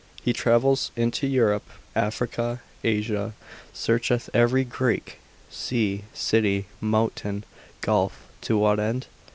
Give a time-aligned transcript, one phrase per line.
[0.23, 3.35] He travels into Europe, Africa, Asia,
[3.71, 5.19] searcheth every creek,
[5.51, 7.43] sea, city, mountain,
[7.83, 9.05] gulf, to what end?